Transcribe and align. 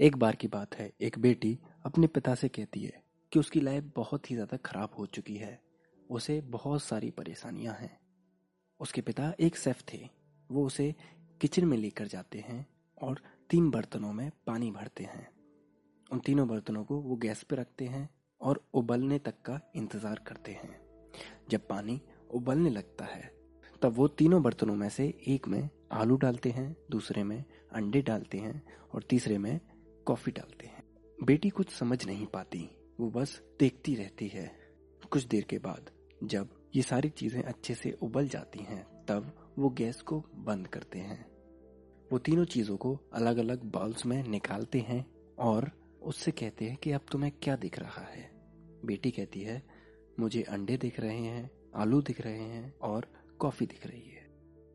एक 0.00 0.16
बार 0.16 0.36
की 0.36 0.48
बात 0.48 0.74
है, 0.74 0.92
एक 1.00 1.18
बेटी 1.18 1.58
अपने 1.86 2.06
पिता 2.06 2.34
से 2.34 2.48
कहती 2.48 2.80
है 2.80 3.02
कि 3.32 3.38
उसकी 3.38 3.60
लाइफ 3.60 3.84
बहुत 3.96 4.30
ही 4.30 4.34
ज़्यादा 4.34 4.56
खराब 4.56 4.94
हो 4.98 5.04
चुकी 5.06 5.36
है। 5.36 5.58
उसे 6.10 6.40
बहुत 6.40 6.82
सारी 6.82 7.10
परेशानियाँ 7.10 7.74
हैं। 7.74 7.98
उसके 8.80 9.00
पिता 9.00 9.32
एक 9.40 9.56
सेफ़ 9.56 9.82
थे। 9.92 9.98
वो 10.50 10.64
उसे 10.66 10.94
किचन 11.40 11.64
में 11.64 11.76
लेकर 11.76 12.06
जाते 12.06 12.38
हैं 12.38 12.66
और 12.98 13.20
तीन 13.50 13.70
बर्तनों 13.70 14.12
में 14.12 14.30
पानी 14.46 14.70
भरते 14.70 15.04
हैं। 15.04 15.28
उन 16.10 16.18
तीनों 16.18 16.46
बर्तनों 16.48 16.84
को 16.84 16.96
वो 16.96 17.16
गैस 17.16 17.42
पर 17.42 17.56
रखते 17.56 17.84
हैं 17.84 18.08
और 18.40 18.60
उबलने 18.74 19.18
तक 19.18 19.40
का 19.40 19.60
इंतज़ार 19.76 20.20
करते 20.26 20.52
हैं। 20.52 20.78
जब 21.50 21.66
पानी 21.68 22.00
उबलने 22.30 22.70
लगता 22.70 23.04
है, 23.04 23.30
तब 23.82 23.94
वो 23.94 24.08
तीनों 24.08 24.42
बर्तनों 24.42 24.74
में 24.74 24.88
से 24.88 25.06
एक 25.26 25.48
में 25.48 25.68
आलू 25.92 26.16
डालते 26.16 26.50
हैं, 26.50 26.76
दूसरे 26.90 27.24
में 27.24 27.44
अंडे 27.72 28.02
डालते 28.02 28.38
हैं 28.38 28.62
और 28.94 29.02
तीसरे 29.02 29.38
में 29.38 29.58
कॉफ़ी 30.06 30.32
डालते 30.32 30.66
हैं। 30.66 30.82
बेटी 31.24 31.50
कुछ 31.50 31.70
समझ 31.70 32.06
नहीं 32.06 32.26
पाती, 32.26 32.70
वो 33.00 33.10
बस 33.10 33.42
देखती 33.60 33.94
रहती 33.94 34.28
है। 34.28 34.58
कुछ 35.10 35.24
देर 35.24 35.44
के 35.44 35.58
बाद, 35.58 35.90
जब 36.24 36.48
ये 36.76 36.82
सारी 36.82 37.08
चीज़ें 37.08 37.42
अच्छे 37.42 37.74
से 37.74 37.92
उबल 38.02 38.28
जाती 38.28 38.58
हैं, 38.58 39.04
तब 39.04 39.54
वो 39.58 39.70
गैस 39.70 40.00
को 40.00 40.24
बंद 40.34 40.66
करते 40.66 40.98
हैं। 40.98 41.26
वो 42.12 42.18
तीनों 42.18 42.44
चीज़ों 42.44 42.76
को 42.76 43.00
अलग 43.12 43.36
अलग 43.36 43.62
बाउल्स 43.62 44.06
में 44.06 44.22
निकालते 44.28 44.80
हैं 44.80 45.06
और 45.38 45.70
उससे 46.02 46.30
कहते 46.30 46.64
हैं 46.64 46.76
कि 46.76 46.92
अब 46.92 47.00
तुम्हें 47.12 47.32
क्या 47.42 47.56
दिख 47.56 47.78
रहा 47.78 48.02
है। 48.02 48.30
बेटी 48.84 49.10
कहती 49.10 49.40
है, 49.40 49.62
मुझे 50.20 50.42
अंडे 50.42 50.76
दिख 50.76 51.00
रहे 51.00 51.18
हैं, 51.18 51.50
आलू 51.74 52.02
दिख 52.02 52.20
रहे 52.20 52.42
हैं 52.42 52.78
और 52.78 53.06
कॉफ़ी 53.40 53.66
दिख 53.66 53.86
रही 53.86 54.10
है। 54.10 54.26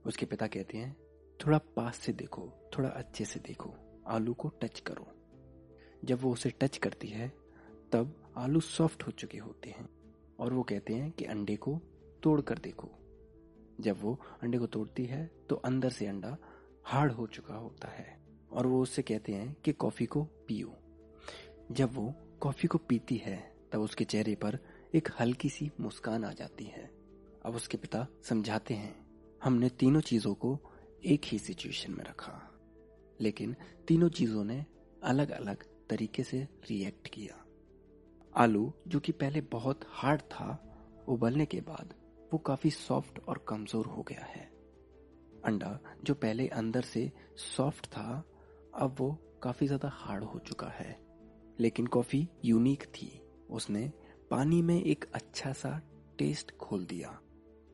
उसके 0.05 0.25
पिता 0.25 0.47
कहते 0.47 0.77
हैं, 0.77 0.97
थोड़ा 1.45 1.57
पास 1.57 1.97
से 1.97 2.13
देखो, 2.13 2.71
थोड़ा 2.77 2.89
अच्छे 2.89 3.25
से 3.25 3.39
देखो, 3.39 3.73
आलू 4.07 4.33
को 4.33 4.49
टच 4.49 4.79
करो। 4.79 5.20
जब 6.05 6.21
वो 6.21 6.31
उसे 6.33 6.49
टच 6.49 6.77
करती 6.77 7.07
है, 7.07 7.27
तब 7.91 8.33
आलू 8.37 8.59
सॉफ्ट 8.59 9.03
हो 9.03 9.11
चुके 9.11 9.37
होते 9.37 9.69
हैं 9.69 9.89
और 10.39 10.53
वो 10.53 10.63
कहते 10.63 10.93
हैं 10.95 11.11
कि 11.11 11.25
अंडे 11.25 11.55
को 11.55 11.79
तोड़ 12.23 12.41
कर 12.41 12.57
देखो। 12.57 12.89
जब 13.79 14.01
वो 14.01 14.19
अंडे 14.43 14.57
को 14.57 14.67
तोड़ती 14.67 15.05
है 15.05 15.31
तो 15.49 15.55
अंदर 15.55 15.89
से 15.89 16.07
अंडा 16.07 16.37
हार्ड 16.83 17.11
हो 17.11 17.27
चुका 17.27 17.55
होता 17.55 17.87
है 17.87 18.19
और 18.51 18.67
वो 18.67 18.81
उससे 18.81 19.01
कहते 19.01 19.33
हैं 19.33 19.55
कि 19.65 19.71
कॉफ़ी 19.73 20.05
को 20.05 20.23
पियो। 20.23 20.77
जब 21.71 21.93
वो 21.93 22.13
कॉफ़ी 22.41 22.67
को 22.67 22.77
पीती 22.77 23.17
है, 23.17 23.55
तब 23.71 23.79
उसके 23.79 24.03
चेहरे 24.03 24.35
पर 24.35 24.59
एक 24.95 25.09
हल्की 25.19 25.49
सी 25.49 25.71
मुस्कान 25.79 26.23
आ 26.23 26.31
जाती 26.33 26.65
है। 26.65 26.91
अब 27.45 27.55
उसके 27.55 27.77
पिता 27.77 28.07
समझाते 28.23 28.73
हैं, 28.73 28.95
हमने 29.43 29.69
तीनों 29.69 30.01
चीज़ों 30.01 30.33
को 30.33 30.59
एक 31.05 31.21
ही 31.25 31.39
सिचुएशन 31.39 31.91
में 31.91 32.03
रखा। 32.05 32.51
लेकिन 33.21 33.55
तीनों 33.87 34.09
चीज़ों 34.09 34.43
ने 34.43 34.65
अलग 35.03 35.29
अलग 35.29 35.63
तरीके 35.91 36.23
से 36.23 36.47
रिएक्ट 36.69 37.07
किया। 37.07 37.45
आलू, 38.35 38.73
जो 38.87 38.99
कि 38.99 39.11
पहले 39.11 39.41
बहुत 39.41 39.85
हार्ड 39.89 40.21
था, 40.21 40.67
उबलने 41.07 41.45
के 41.45 41.61
बाद 41.61 41.93
वो 42.33 42.37
काफ़ी 42.37 42.69
सॉफ्ट 42.69 43.19
और 43.27 43.45
कमज़ोर 43.47 43.85
हो 43.85 44.01
गया 44.01 44.25
है। 44.25 44.49
अंडा, 45.45 45.79
जो 46.03 46.13
पहले 46.13 46.47
अंदर 46.47 46.81
से 46.81 47.11
सॉफ्ट 47.37 47.85
था, 47.85 48.23
अब 48.75 48.95
वो 48.99 49.11
काफ़ी 49.43 49.67
ज़्यादा 49.67 49.89
हार्ड 49.93 50.23
हो 50.23 50.39
चुका 50.39 50.67
है। 50.67 50.99
लेकिन 51.59 51.87
कॉफ़ी 51.87 52.27
यूनिक 52.45 52.83
थी। 52.83 53.11
उसने 53.49 53.91
पानी 54.31 54.61
में 54.61 54.83
एक 54.83 55.05
अच्छा 55.13 55.53
सा 55.53 55.81
टेस्ट 56.17 56.57
खोल 56.57 56.85
दिया। 56.85 57.09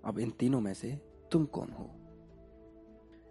अब 0.06 0.20
इन 0.20 0.30
तीनों 0.30 0.62
में 0.62 0.74
से 0.74 0.92
तुम 1.32 1.46
कौन 1.46 1.72
हो? 1.72 1.90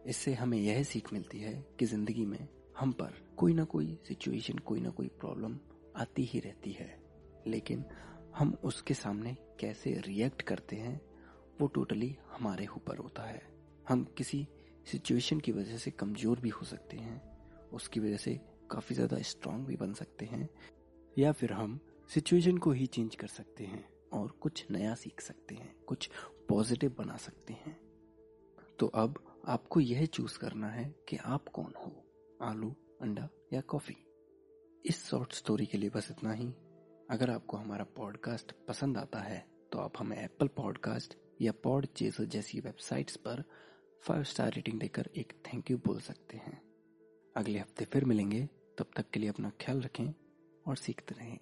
इससे 0.06 0.34
हमें 0.34 0.58
यह 0.58 0.82
सीख 0.82 1.12
मिलती 1.12 1.38
है 1.38 1.66
कि 1.78 1.86
ज़िंदगी 1.86 2.24
में 2.24 2.48
हम 2.76 2.92
पर 2.92 3.14
कोई 3.36 3.54
ना 3.54 3.64
कोई 3.64 3.98
सिचुएशन 4.08 4.58
कोई 4.58 4.80
ना 4.80 4.90
कोई 4.90 5.08
प्रॉब्लम 5.08 5.58
आती 5.96 6.24
ही 6.24 6.40
रहती 6.40 6.72
है। 6.72 6.88
लेकिन 7.46 7.84
हम 8.36 8.56
उसके 8.64 8.94
सामने 8.94 9.36
कैसे 9.60 9.92
रिएक्ट 10.06 10.42
करते 10.42 10.76
हैं, 10.76 11.00
वो 11.60 11.66
टोटली 11.66 12.16
हमारे 12.30 12.66
ऊपर 12.66 12.96
होता 12.96 13.22
है। 13.22 13.42
हम 13.88 14.04
किसी 14.04 14.46
सिचुएशन 14.86 15.40
की 15.40 15.52
वजह 15.52 15.76
से 15.76 15.90
कमज़ोर 15.90 16.40
भी 16.40 16.48
हो 16.48 16.64
सकते 16.64 16.96
हैं, 16.96 17.20
उसकी 17.72 18.00
वजह 18.00 18.16
से 18.16 18.40
काफ़ी 18.70 18.94
ज़्यादा 18.94 19.18
स्ट्रांग 19.22 19.66
भी 19.66 19.76
बन 19.76 19.92
सकते 19.92 20.26
हैं, 20.26 20.48
या 21.18 21.32
फिर 21.32 21.52
हम 21.52 21.78
सिचुएशन 22.10 22.58
को 22.58 22.72
ही 22.72 22.86
चेंज 22.86 23.14
कर 23.14 23.26
सकते 23.26 23.64
हैं 23.64 23.84
और 24.12 24.28
कुछ 24.40 24.66
नया 24.70 24.94
सीख 24.94 25.20
सकते 25.20 25.54
हैं, 25.54 25.74
कुछ 25.86 26.10
पॉजिटिव 26.48 26.94
बना 26.98 27.16
सकते 27.16 27.52
हैं। 27.52 27.78
तो 28.78 28.86
अब 28.86 29.18
आपको 29.48 29.80
यह 29.80 30.06
चूज़ 30.06 30.38
करना 30.38 30.68
है 30.68 30.94
कि 31.08 31.16
आप 31.16 31.48
कौन 31.48 31.72
हो। 31.78 32.05
आलू, 32.42 32.74
अंडा 33.00 33.28
या 33.52 33.60
कॉफ़ी। 33.60 33.96
इस 34.86 35.04
शॉर्ट 35.06 35.32
स्टोरी 35.32 35.66
के 35.66 35.78
लिए 35.78 35.90
बस 35.90 36.08
इतना 36.10 36.32
ही। 36.32 36.48
अगर 37.10 37.30
आपको 37.30 37.56
हमारा 37.56 37.84
पॉडकास्ट 37.84 38.52
पसंद 38.68 38.98
आता 38.98 39.18
है 39.18 39.46
तो 39.72 39.78
आप 39.78 39.92
हमें 39.98 40.24
एप्पल 40.24 40.48
पॉडकास्ट 40.48 41.14
या 41.40 41.52
पॉड 41.52 41.86
चेजर 41.86 42.24
जैसी 42.24 42.60
वेबसाइट्स 42.60 43.16
पर 43.16 43.44
फाइव 44.02 44.22
स्टार 44.22 44.52
रेटिंग 44.52 44.80
देकर 44.80 45.10
एक 45.16 45.32
थैंक 45.32 45.70
यू 45.70 45.78
बोल 45.78 46.00
सकते 46.00 46.36
हैं। 46.36 46.62
अगले 47.36 47.58
हफ़्ते 47.58 47.84
फिर 47.84 48.04
मिलेंगे। 48.04 48.48
तब 48.78 48.86
तक 48.96 49.10
के 49.10 49.20
लिए 49.20 49.28
अपना 49.28 49.50
ख्याल 49.50 49.80
रखें 49.80 50.14
और 50.66 50.76
सीखते 50.76 51.14
रहें। 51.14 51.38